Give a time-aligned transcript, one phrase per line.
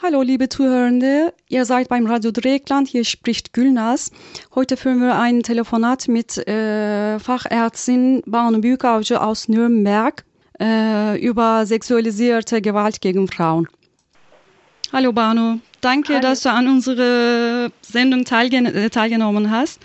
[0.00, 1.34] Hallo, liebe Zuhörende.
[1.48, 2.86] Ihr seid beim Radio Dreckland.
[2.86, 4.12] Hier spricht Gülnas.
[4.54, 10.24] Heute führen wir ein Telefonat mit äh, Fachärztin Banu Büyükavcı aus Nürnberg
[10.60, 13.66] äh, über sexualisierte Gewalt gegen Frauen.
[14.92, 15.58] Hallo, Banu.
[15.80, 16.22] Danke, Hallo.
[16.22, 19.80] dass du an unserer Sendung teilgen äh, teilgenommen hast.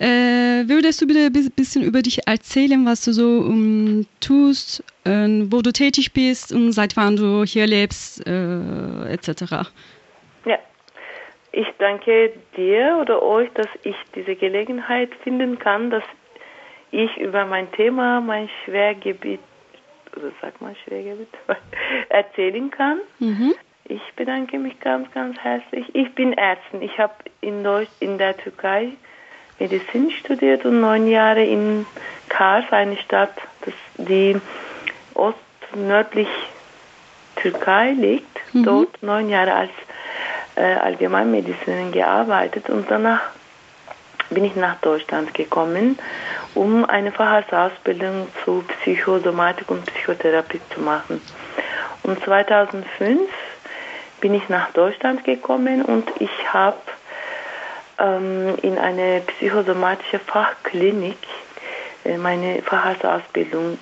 [0.00, 5.28] Äh, würdest du bitte ein bisschen über dich erzählen, was du so um, tust, äh,
[5.50, 9.70] wo du tätig bist und seit wann du hier lebst, äh, etc.?
[10.44, 10.58] Ja,
[11.50, 16.04] ich danke dir oder euch, dass ich diese Gelegenheit finden kann, dass
[16.92, 19.40] ich über mein Thema, mein Schwergebiet,
[20.16, 21.28] oder sag mal Schwergebiet,
[22.08, 22.98] erzählen kann.
[23.18, 23.54] Mhm.
[23.88, 25.86] Ich bedanke mich ganz, ganz herzlich.
[25.94, 26.82] Ich bin Ärztin.
[26.82, 27.66] Ich habe in,
[28.00, 28.92] in der Türkei
[29.58, 31.86] Medizin studiert und neun Jahre in
[32.28, 33.34] Kars, eine Stadt,
[33.96, 34.40] die
[35.14, 36.28] ostnördlich
[37.36, 38.64] Türkei liegt, mhm.
[38.64, 39.70] dort neun Jahre als
[40.56, 43.20] äh, Allgemeinmedizinerin gearbeitet und danach
[44.30, 45.98] bin ich nach Deutschland gekommen,
[46.54, 51.20] um eine Facharztausbildung zu Psychosomatik und Psychotherapie zu machen.
[52.02, 53.20] Und 2005
[54.20, 56.76] bin ich nach Deutschland gekommen und ich habe
[57.98, 61.18] in eine psychosomatische Fachklinik
[62.04, 63.78] äh, meine Facharztausbildung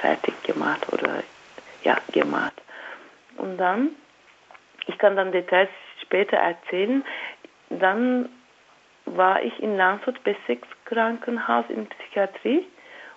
[0.00, 1.22] fertig gemacht oder
[1.82, 2.54] ja gemacht.
[3.36, 3.90] Und dann,
[4.86, 5.68] ich kann dann Details
[6.00, 7.04] später erzählen,
[7.68, 8.28] dann
[9.04, 12.66] war ich in Landshut Bessex Krankenhaus in Psychiatrie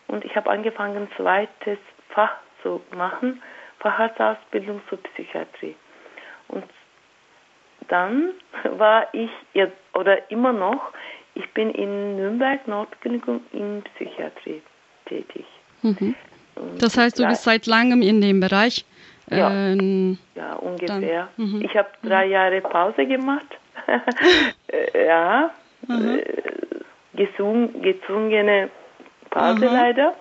[0.08, 1.80] und ich habe angefangen, zweites
[2.10, 3.42] Fach zu machen,
[3.80, 5.76] Facharztausbildung zur Psychiatrie.
[6.48, 6.66] Und
[7.88, 8.32] dann
[8.78, 9.30] war ich
[9.94, 10.92] oder immer noch,
[11.36, 14.62] ich bin in Nürnberg Nordklinikum in Psychiatrie
[15.06, 15.46] tätig.
[15.82, 16.16] Mhm.
[16.78, 18.86] Das heißt, du bist seit langem in dem Bereich?
[19.30, 21.28] Ja, ähm, ja ungefähr.
[21.38, 21.62] Mhm.
[21.62, 23.48] Ich habe drei Jahre Pause gemacht.
[24.68, 25.52] Äh, ja,
[25.88, 26.22] mhm.
[27.14, 28.72] gezwung, gezwungene
[29.30, 30.16] Pause leider.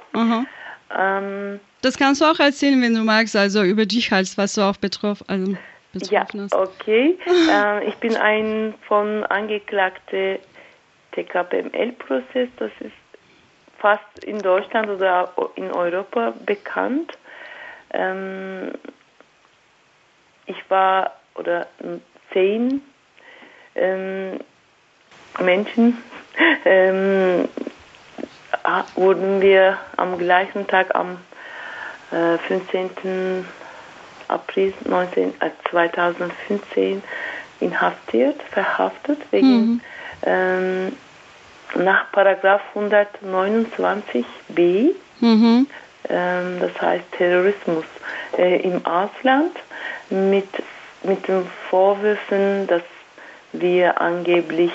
[0.95, 4.63] Ähm, das kannst du auch erzählen, wenn du magst, also über dich halt, was du
[4.63, 5.57] auch betroffen also
[6.11, 7.19] ja, okay.
[7.51, 10.41] äh, ich bin ein von Angeklagte
[11.13, 12.49] TKPML-Prozess.
[12.57, 12.93] Das ist
[13.79, 17.13] fast in Deutschland oder in Europa bekannt.
[17.93, 18.73] Ähm,
[20.47, 21.67] ich war oder
[22.33, 22.83] zehn
[23.75, 24.41] ähm,
[25.41, 26.03] Menschen
[26.65, 27.49] ähm,
[28.95, 31.19] wurden wir am gleichen Tag am
[32.11, 33.47] äh, 15.
[34.35, 37.03] April 19, äh, 2015
[37.61, 39.81] inhaftiert, verhaftet wegen mhm.
[40.25, 40.93] ähm,
[41.77, 44.91] nach Paragraph 129b,
[45.21, 45.67] mhm.
[46.09, 47.85] ähm, das heißt Terrorismus
[48.37, 49.57] äh, im Ausland,
[50.11, 50.49] mit,
[51.03, 52.83] mit den Vorwürfen, dass
[53.53, 54.73] wir angeblich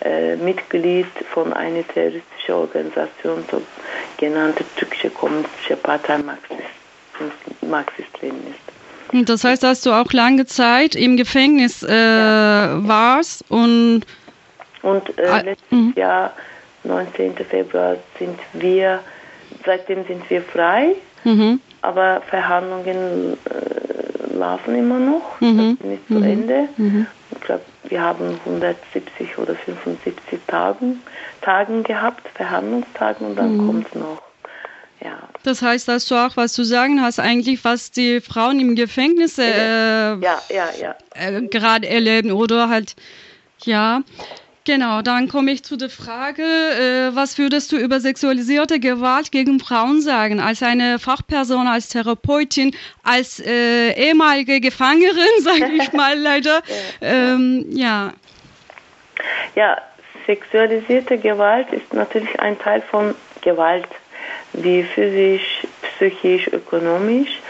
[0.00, 3.62] äh, Mitglied von einer terroristischen Organisation, so
[4.16, 6.18] genannte türkische kommunistische Partei
[7.62, 8.77] Marxist-Leninist.
[9.12, 12.86] Das heißt, dass du auch lange Zeit im Gefängnis äh, ja.
[12.86, 14.02] warst und.
[14.82, 15.92] Und äh, letztes mhm.
[15.96, 16.32] Jahr,
[16.84, 17.34] 19.
[17.48, 19.00] Februar, sind wir,
[19.64, 21.60] seitdem sind wir frei, mhm.
[21.82, 25.56] aber Verhandlungen äh, laufen immer noch, mhm.
[25.56, 26.22] das ist nicht zu mhm.
[26.22, 26.68] Ende.
[26.76, 27.06] Mhm.
[27.32, 31.02] Ich glaube, wir haben 170 oder 75 Tagen,
[31.40, 33.66] Tagen gehabt, Verhandlungstagen und dann mhm.
[33.66, 34.27] kommt noch.
[35.48, 39.38] Das heißt, dass du auch was zu sagen hast, eigentlich, was die Frauen im Gefängnis
[39.38, 40.94] äh, ja, ja, ja.
[41.14, 42.94] Äh, gerade erleben oder halt,
[43.64, 44.02] ja.
[44.66, 49.58] Genau, dann komme ich zu der Frage, äh, was würdest du über sexualisierte Gewalt gegen
[49.58, 50.38] Frauen sagen?
[50.38, 56.60] Als eine Fachperson, als Therapeutin, als äh, ehemalige Gefangerin, sage ich mal leider.
[57.00, 58.12] Ähm, ja.
[59.54, 59.78] Ja,
[60.26, 63.88] sexualisierte Gewalt ist natürlich ein Teil von Gewalt
[64.52, 67.40] wie physisch, psychisch, ökonomisch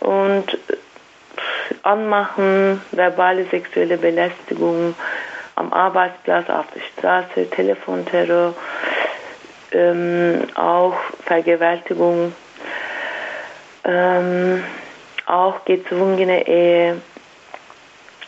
[0.00, 0.58] und
[1.82, 4.94] Anmachen, verbale sexuelle Belästigung
[5.54, 8.54] am Arbeitsplatz, auf der Straße, Telefonterror,
[9.72, 12.32] ähm, auch Vergewaltigung,
[13.84, 14.62] ähm,
[15.26, 17.00] auch gezwungene Ehe,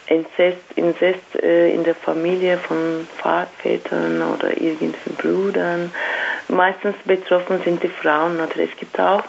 [0.06, 3.06] Inzest, Inzest äh, in der Familie von
[3.62, 5.92] Vätern oder irgendwelchen Brüdern,
[6.50, 8.36] meistens betroffen sind die Frauen.
[8.36, 9.24] Oder es gibt auch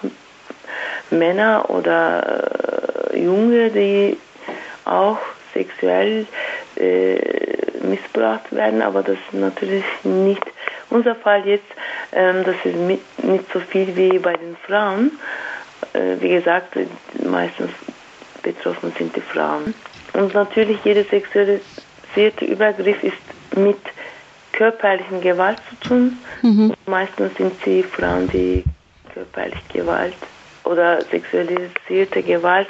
[1.09, 4.17] Männer oder äh, Junge, die
[4.85, 5.19] auch
[5.53, 6.25] sexuell
[6.75, 7.17] äh,
[7.81, 10.43] missbraucht werden, aber das ist natürlich nicht
[10.89, 11.65] unser Fall jetzt.
[12.11, 15.19] Ähm, das ist mit, nicht so viel wie bei den Frauen.
[15.93, 16.77] Äh, wie gesagt,
[17.23, 17.71] meistens
[18.41, 19.73] betroffen sind die Frauen.
[20.13, 23.17] Und natürlich jeder sexualisierte Übergriff ist
[23.55, 23.79] mit
[24.61, 26.17] körperlichen Gewalt zu tun.
[26.43, 26.75] Mhm.
[26.85, 28.63] Meistens sind sie Frauen, die
[29.11, 30.13] körperliche Gewalt
[30.65, 32.69] oder sexualisierte Gewalt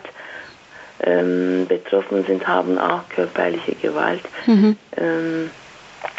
[1.04, 4.78] ähm, betroffen sind, haben auch körperliche Gewalt mhm.
[4.96, 5.50] ähm,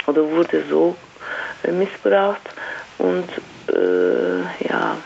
[0.06, 0.94] oder wurde so
[1.62, 2.50] äh, missbraucht
[2.98, 3.30] und
[3.74, 4.98] äh, ja.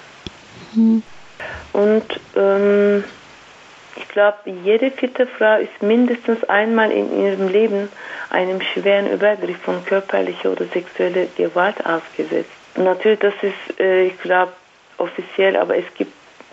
[0.75, 1.05] Mhm.
[1.75, 3.05] Und ähm,
[3.97, 7.89] ich glaube, jede vierte Frau ist mindestens einmal in ihrem Leben
[8.31, 12.51] einem schweren Übergriff von körperlicher oder sexueller Gewalt ausgesetzt.
[12.77, 14.53] Natürlich, das ist, äh, ich glaube,
[14.99, 16.13] offiziell, aber es gibt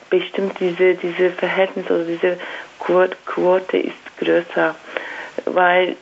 [0.09, 2.37] bestimmt diese, diese Verhältnis oder diese
[2.79, 4.75] Quote ist größer,
[5.45, 5.95] weil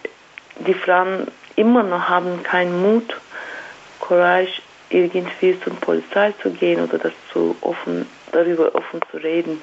[0.59, 3.15] die Frauen immer noch haben keinen Mut,
[3.99, 9.61] Courage, irgendwie zur Polizei zu gehen oder das zu offen, darüber offen zu reden.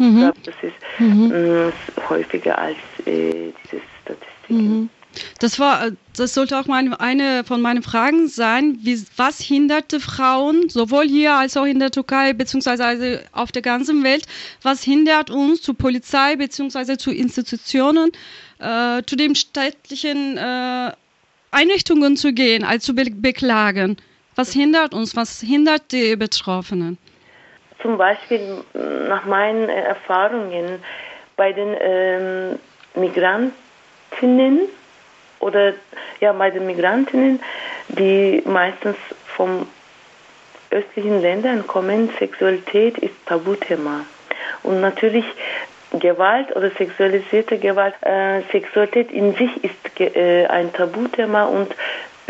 [0.00, 0.08] Mhm.
[0.08, 1.28] Ich glaube, das ist mhm.
[1.28, 1.72] mh,
[2.08, 4.80] häufiger als äh, diese Statistiken.
[4.80, 4.88] Mhm.
[5.40, 8.78] Das war, das sollte auch meine, eine von meinen Fragen sein.
[8.80, 13.62] Wie, was hinderte Frauen, sowohl hier als auch in der Türkei, beziehungsweise also auf der
[13.62, 14.24] ganzen Welt,
[14.62, 18.12] was hindert uns zu Polizei, beziehungsweise zu Institutionen,
[18.60, 20.92] äh, zu den staatlichen äh,
[21.50, 23.96] Einrichtungen zu gehen, als zu be beklagen?
[24.36, 25.16] Was hindert uns?
[25.16, 26.96] Was hindert die Betroffenen?
[27.82, 28.62] Zum Beispiel
[29.08, 30.82] nach meinen Erfahrungen
[31.36, 32.58] bei den ähm,
[32.94, 34.68] Migrantinnen,
[35.40, 35.72] oder
[36.20, 37.40] ja bei den Migrantinnen,
[37.88, 38.96] die meistens
[39.36, 39.66] vom
[40.70, 44.04] östlichen Ländern kommen, Sexualität ist Tabuthema.
[44.62, 45.24] Und natürlich
[45.92, 51.74] Gewalt oder sexualisierte Gewalt, äh, Sexualität in sich ist äh, ein Tabuthema und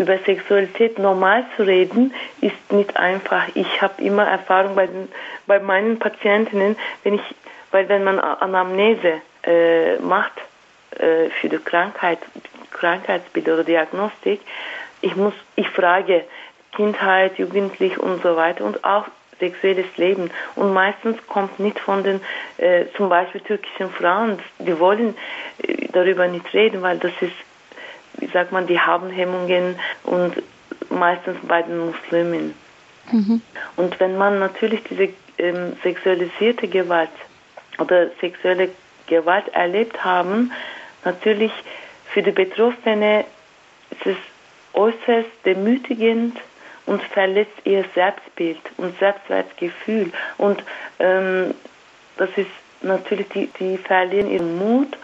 [0.00, 3.44] über Sexualität normal zu reden, ist nicht einfach.
[3.54, 5.08] Ich habe immer Erfahrung bei, den,
[5.46, 7.34] bei meinen Patientinnen, wenn ich,
[7.70, 10.32] weil wenn man Anamnese äh, macht
[10.98, 12.18] äh, für die Krankheit,
[12.70, 14.40] Krankheitsbild oder Diagnostik.
[15.02, 16.24] Ich muss, ich frage
[16.72, 19.06] Kindheit, Jugendlich und so weiter und auch
[19.38, 20.30] sexuelles Leben.
[20.54, 22.20] Und meistens kommt nicht von den
[22.58, 25.16] äh, zum Beispiel türkischen Frauen, die wollen
[25.62, 27.32] äh, darüber nicht reden, weil das ist,
[28.18, 30.42] wie sagt man, die haben Hemmungen und
[30.90, 32.54] meistens bei den Muslimen.
[33.10, 33.42] Mhm.
[33.76, 37.10] Und wenn man natürlich diese ähm, sexualisierte Gewalt
[37.78, 38.70] oder sexuelle
[39.06, 40.52] Gewalt erlebt haben,
[41.04, 41.52] natürlich
[42.12, 43.24] für die Betroffene
[43.90, 44.16] ist es
[44.72, 46.36] äußerst demütigend
[46.86, 50.12] und verletzt ihr Selbstbild und Selbstwertgefühl.
[50.38, 50.62] Und
[50.98, 51.54] ähm,
[52.16, 52.50] das ist
[52.82, 54.96] natürlich, die, die verlieren ihren Mut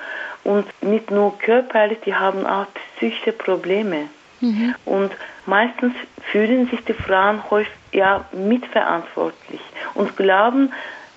[0.46, 2.66] und nicht nur körperlich, die haben auch
[2.96, 4.08] psychische Probleme.
[4.40, 4.76] Mhm.
[4.84, 5.12] Und
[5.44, 5.92] meistens
[6.30, 9.60] fühlen sich die Frauen häufig ja mitverantwortlich
[9.94, 10.72] und glauben,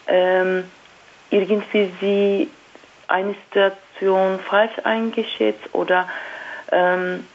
[0.08, 0.64] ähm,
[1.30, 2.50] irgendwie sie
[3.08, 6.10] eine Situation falsch eingeschätzt oder
[6.72, 7.28] ähm,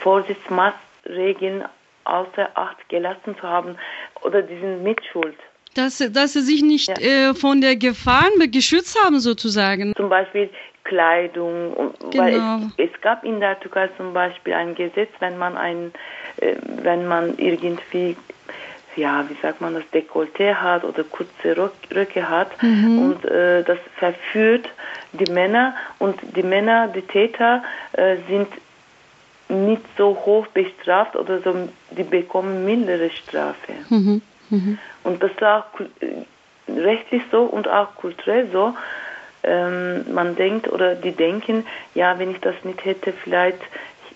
[0.00, 1.64] Vorsichtsmaßregeln
[2.04, 3.76] außer Acht gelassen zu haben
[4.22, 5.36] oder diesen Mitschuld.
[5.74, 7.30] Dass, dass sie sich nicht ja.
[7.30, 9.94] äh, von der Gefahr geschützt haben, sozusagen.
[9.94, 10.50] Zum Beispiel
[10.84, 11.94] Kleidung.
[12.10, 12.22] Genau.
[12.22, 12.34] Weil
[12.78, 15.92] es, es, gab in der Türkei zum Beispiel ein Gesetz, wenn man ein,
[16.38, 18.16] äh, wenn man irgendwie
[18.96, 22.98] ja, wie sagt man das, Dekolleté hat oder kurze Röcke hat mhm.
[22.98, 24.68] und äh, das verführt
[25.12, 27.62] die Männer und die Männer, die Täter
[27.92, 28.48] äh, sind
[29.48, 33.72] nicht so hoch bestraft oder so, die bekommen mildere Strafe.
[33.88, 34.22] Mhm.
[34.50, 34.78] Mhm.
[35.02, 35.64] Und das ist auch
[36.00, 38.74] äh, rechtlich so und auch kulturell so.
[39.42, 43.60] Ähm, man denkt oder die denken, ja, wenn ich das nicht hätte, vielleicht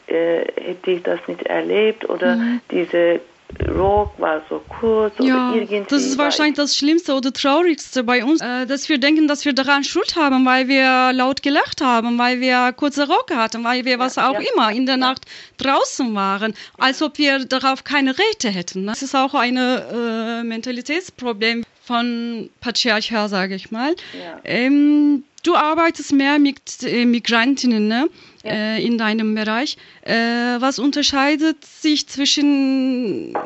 [0.07, 2.61] äh, hätte ich das nicht erlebt oder mhm.
[2.71, 3.21] diese
[3.69, 5.89] Rock war so kurz ja, oder irgendwie.
[5.89, 9.53] Das ist wahrscheinlich das Schlimmste oder Traurigste bei uns, äh, dass wir denken, dass wir
[9.53, 13.93] daran Schuld haben, weil wir laut gelacht haben, weil wir kurze Rocke hatten, weil wir
[13.93, 14.41] ja, was auch ja.
[14.55, 15.27] immer in der Nacht
[15.59, 18.87] draußen waren, als ob wir darauf keine Rechte hätten.
[18.87, 18.93] Ne?
[18.93, 23.95] Das ist auch ein äh, Mentalitätsproblem von Patriarchat, sage ich mal.
[24.45, 28.09] Ähm, du arbeitest mehr mit äh, Migrantinnen, ne?
[28.43, 28.51] ja.
[28.51, 29.77] äh, in deinem Bereich.
[30.03, 30.15] Äh,
[30.61, 33.37] was unterscheidet sich zwischen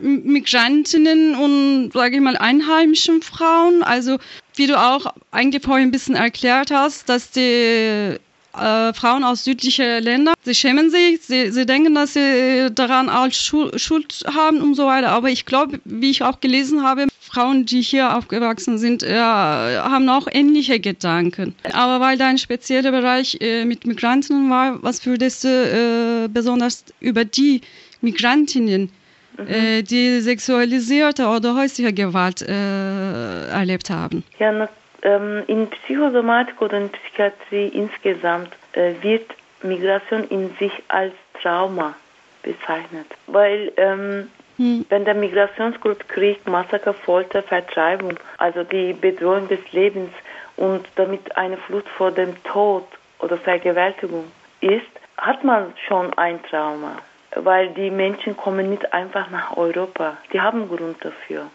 [0.00, 3.82] Migrantinnen und, sage ich mal, einheimischen Frauen?
[3.82, 4.18] Also,
[4.54, 8.16] wie du auch eigentlich vorhin ein bisschen erklärt hast, dass die
[8.60, 13.30] äh, Frauen aus südlichen Ländern, sie schämen sich, sie, sie denken, dass sie daran auch
[13.30, 15.10] Schuld haben und so weiter.
[15.10, 20.08] Aber ich glaube, wie ich auch gelesen habe, Frauen, die hier aufgewachsen sind, äh, haben
[20.08, 21.54] auch ähnliche Gedanken.
[21.72, 27.24] Aber weil dein spezieller Bereich äh, mit Migranten war, was würdest du äh, besonders über
[27.24, 27.60] die
[28.00, 28.90] Migrantinnen,
[29.36, 29.46] mhm.
[29.48, 34.22] Äh, die sexualisierte oder häusliche Gewalt äh, erlebt haben?
[34.38, 34.68] Ja,
[35.06, 39.30] ähm, in Psychosomatik oder in Psychiatrie insgesamt äh, wird
[39.62, 41.94] Migration in sich als Trauma
[42.42, 43.06] bezeichnet.
[43.28, 44.84] Weil ähm, hm.
[44.88, 50.10] wenn der Migrationsgrund Krieg, Massaker, Folter, Vertreibung, also die Bedrohung des Lebens
[50.56, 52.84] und damit eine Flucht vor dem Tod
[53.20, 54.24] oder Vergewaltigung
[54.60, 54.82] ist,
[55.16, 56.96] hat man schon ein Trauma.
[57.34, 60.16] Weil die Menschen kommen nicht einfach nach Europa.
[60.32, 61.46] Die haben Grund dafür.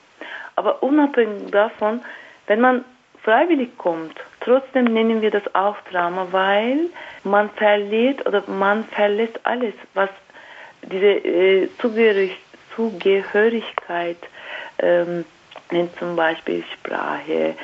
[0.55, 2.01] Aber unabhängig davon,
[2.48, 2.86] wenn man
[3.24, 6.90] freiwillig kommt, trotzdem nennen wir das auch Trauma, weil
[7.24, 10.10] man verliert oder man verlässt alles, was
[10.84, 12.38] diese äh, Zugehörig
[12.75, 14.18] Zugehörigkeit
[14.80, 15.25] ähm,
[15.72, 17.56] nennt zum Beispiel Sprache,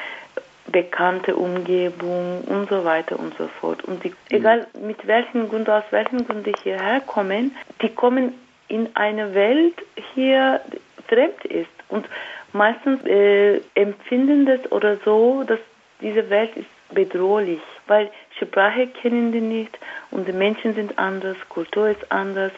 [0.68, 3.84] bekannte Umgebung und so weiter und so fort.
[3.86, 8.34] Und die, egal mit welchen Gründen, aus welchen Gründen die hierher kommen, die kommen
[8.68, 9.76] in eine Welt
[10.14, 10.62] hier
[11.08, 11.70] fremd ist.
[11.88, 12.06] Und
[12.54, 15.60] meistens äh, empfinden das oder so, dass
[16.02, 19.78] diese Welt ist bedrohlich, weil Sprache kennen die nicht
[20.12, 22.52] und die Menschen sind anders, Kultur ist anders.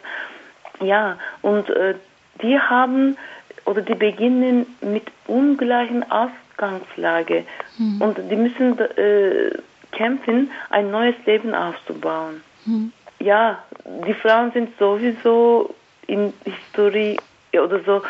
[0.80, 1.94] Ja, und äh,
[2.42, 3.16] die haben
[3.64, 7.44] oder die beginnen mit ungleichen Ausgangslage
[7.78, 8.00] mhm.
[8.00, 9.50] und die müssen äh,
[9.92, 12.42] kämpfen, ein neues Leben aufzubauen.
[12.64, 12.92] Mhm.
[13.18, 13.62] Ja,
[14.06, 15.74] die Frauen sind sowieso
[16.06, 17.18] in Historie
[17.52, 18.02] oder so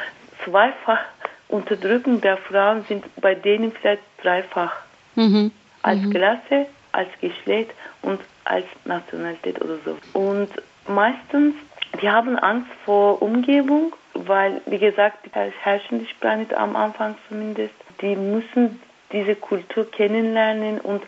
[0.45, 1.01] zweifach
[1.51, 4.75] Unterdrückung der Frauen sind bei denen vielleicht dreifach.
[5.15, 5.51] Mhm.
[5.83, 6.11] Als mhm.
[6.11, 7.71] Klasse, als Geschlecht
[8.03, 9.97] und als Nationalität oder so.
[10.19, 10.51] Und
[10.87, 11.55] meistens,
[12.01, 15.31] die haben Angst vor Umgebung, weil, wie gesagt, die
[15.63, 18.81] herrschende Sprache am Anfang zumindest, die müssen
[19.13, 21.03] diese Kultur kennenlernen und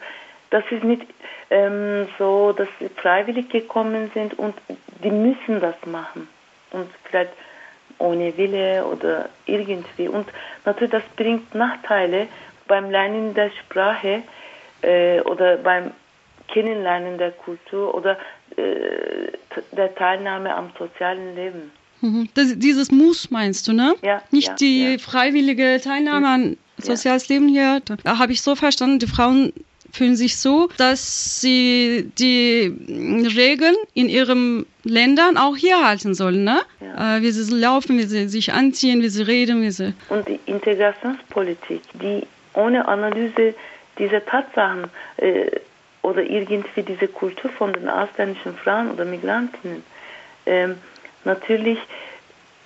[0.51, 1.07] das ist nicht
[1.51, 4.55] ähm, so, dass sie freiwillig gekommen sind und
[5.03, 6.29] die müssen das machen.
[6.73, 7.33] Und vielleicht
[8.03, 10.09] ohne Wille oder irgendwie.
[10.09, 10.27] Und
[10.65, 12.27] natürlich, das bringt Nachteile
[12.67, 14.23] beim Lernen der Sprache
[14.83, 15.93] äh, oder beim
[16.49, 18.19] Kennenlernen der Kultur oder
[18.57, 19.33] äh,
[19.73, 21.71] der Teilnahme am sozialen Leben.
[22.01, 22.29] Mhm.
[22.35, 23.95] Das, dieses Muss meinst du, ne?
[24.03, 24.23] Ja.
[24.31, 24.99] Nicht ja, die ja.
[24.99, 27.35] freiwillige Teilnahme an soziales ja.
[27.35, 27.81] Leben hier.
[28.05, 29.53] Da habe ich so verstanden, die Frauen
[29.93, 32.75] fühlen sich so, dass sie die
[33.37, 36.61] Regeln in ihren Ländern auch hier halten sollen, ne?
[36.81, 37.19] Ja.
[37.19, 39.93] Äh, wie sie laufen, wie sie sich anziehen, wie sie reden, wie sie.
[40.09, 43.55] Und die Integrationspolitik, die ohne Analyse
[43.99, 44.85] dieser Tatsachen
[45.19, 45.51] äh,
[46.01, 49.85] oder irgendwie diese Kultur von den ausländischen Frauen oder Migrantinnen,
[50.47, 50.69] äh,
[51.25, 51.79] natürlich,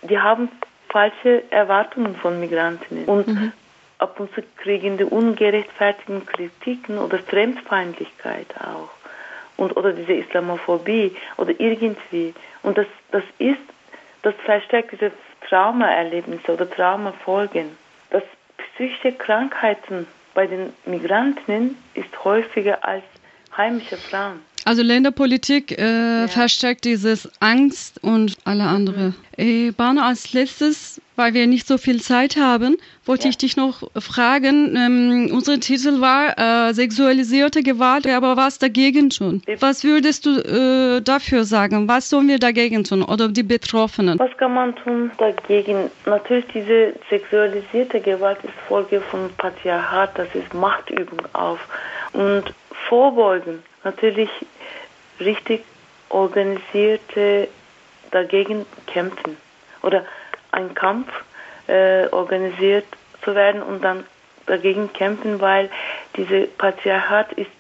[0.02, 0.49] die haben
[0.88, 3.04] falsche Erwartungen von Migrantinnen.
[3.04, 3.52] Und mhm
[3.98, 8.90] ab und zu kriegen die ungerechtfertigten Kritiken oder Fremdfeindlichkeit auch.
[9.56, 12.34] Und, oder diese Islamophobie oder irgendwie.
[12.62, 13.58] Und das, das ist,
[14.22, 15.12] das verstärkt diese
[15.48, 17.76] Traumaerlebnisse oder Traumafolgen.
[18.10, 18.22] Dass
[18.74, 23.04] psychische Krankheiten bei den Migranten ist häufiger als
[23.56, 24.42] heimische Frauen.
[24.66, 26.28] Also Länderpolitik äh, ja.
[26.28, 29.08] verstärkt dieses Angst und alle andere.
[29.08, 29.14] Mhm.
[29.37, 33.30] Äh, Bano, als letztes weil wir nicht so viel Zeit haben, wollte ja.
[33.30, 34.76] ich dich noch fragen.
[34.76, 39.42] Ähm, unser Titel war äh, sexualisierte Gewalt, aber was dagegen tun?
[39.61, 41.88] Was würdest du äh, dafür sagen?
[41.88, 44.18] Was sollen wir dagegen tun oder die Betroffenen?
[44.18, 45.90] Was kann man tun dagegen?
[46.04, 51.58] Natürlich diese sexualisierte Gewalt ist Folge von Patriarchat, das ist Machtübung auf
[52.12, 52.44] und
[52.88, 53.62] vorbeugen.
[53.87, 54.31] Natürlich
[55.21, 55.62] richtig
[56.09, 57.47] organisierte
[58.11, 59.37] dagegen kämpfen
[59.81, 60.05] oder
[60.50, 61.07] ein Kampf
[61.69, 62.87] äh, organisiert
[63.23, 64.05] zu werden und dann
[64.47, 65.71] dagegen kämpfen, weil
[66.16, 67.52] diese Patriarchat ist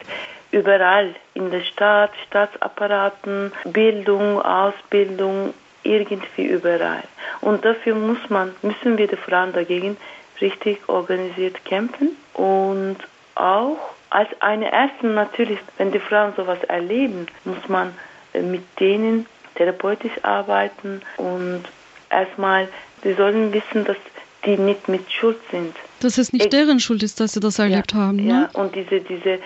[0.50, 5.54] überall in der Stadt, Staatsapparaten, Bildung, Ausbildung,
[5.84, 7.04] irgendwie überall.
[7.40, 9.96] Und dafür muss man, müssen wir die Frauen dagegen
[10.40, 12.96] richtig organisiert kämpfen und
[13.36, 17.94] auch als eine erste natürlich, wenn die Frauen sowas erleben, muss man
[18.32, 21.64] äh, mit denen therapeutisch arbeiten und
[22.10, 22.68] erstmal
[23.02, 23.96] Sie sollen wissen, dass
[24.44, 25.76] die nicht mit Schuld sind.
[26.00, 28.16] Dass es nicht ich, deren Schuld ist, dass sie das erlebt ja, haben.
[28.16, 28.48] Ne?
[28.52, 29.38] Ja, und diese, diese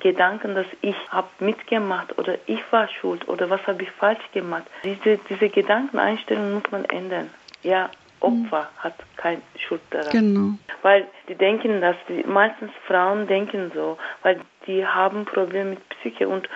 [0.00, 4.64] Gedanken, dass ich habe mitgemacht oder ich war schuld oder was habe ich falsch gemacht.
[4.84, 7.30] Diese, diese Gedankeneinstellung muss man ändern.
[7.62, 7.90] Ja,
[8.22, 8.78] Opfer mhm.
[8.78, 10.10] hat keine Schuld daran.
[10.10, 10.50] Genau.
[10.82, 16.28] Weil die denken dass die, meistens Frauen denken so, weil die haben Probleme mit Psyche
[16.28, 16.48] und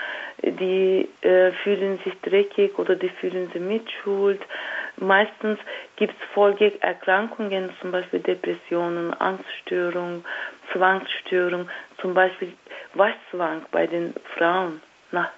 [0.42, 4.40] die äh, fühlen sich dreckig oder die fühlen sich mit Schuld.
[4.96, 5.58] Meistens
[5.96, 10.25] gibt es Folgeerkrankungen, zum Beispiel Depressionen, Angststörung,
[10.73, 11.68] Zwangsstörung,
[12.00, 12.52] zum Beispiel
[12.94, 14.80] Waschzwang bei den Frauen
[15.11, 15.30] nach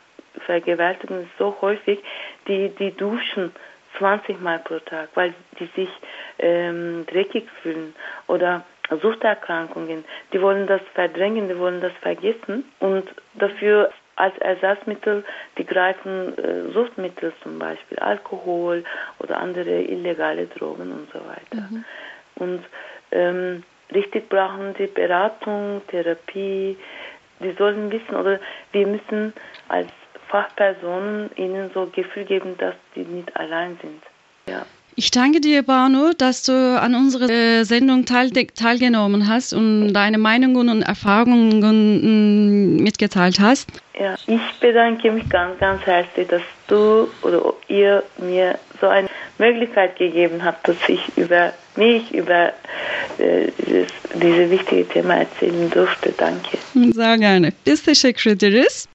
[0.46, 1.98] Vergewaltigung ist so häufig,
[2.46, 3.52] die, die duschen
[3.98, 5.90] 20 Mal pro Tag, weil die sich
[6.38, 7.94] ähm, dreckig fühlen
[8.26, 8.64] oder
[9.02, 15.24] Suchterkrankungen, die wollen das verdrängen, die wollen das vergessen und dafür als Ersatzmittel,
[15.58, 18.84] die greifen äh, Suchtmittel zum Beispiel, Alkohol
[19.20, 21.68] oder andere illegale Drogen und so weiter.
[21.70, 21.84] Mhm.
[22.36, 22.64] Und
[23.12, 23.62] ähm,
[23.94, 26.76] richtig brauchen die Beratung, Therapie,
[27.40, 28.40] die sollen wissen oder
[28.72, 29.32] wir müssen
[29.68, 29.88] als
[30.28, 34.02] Fachpersonen ihnen so Gefühl geben, dass die nicht allein sind.
[34.46, 34.64] Ja.
[35.00, 40.18] Ich danke dir, Banu, dass du an unserer äh, Sendung teil teilgenommen hast und deine
[40.18, 43.68] Meinungen und Erfahrungen mm, mitgeteilt hast.
[43.96, 49.08] Ja, ich bedanke mich ganz, ganz herzlich, dass du oder ihr mir so eine
[49.38, 52.52] Möglichkeit gegeben habt, dass ich über mich, über
[53.18, 56.12] äh, dieses, diese wichtige Thema erzählen durfte.
[56.16, 56.58] Danke.
[56.74, 57.52] Sehr gerne.
[57.66, 58.86] Biz teşekkür ederiz.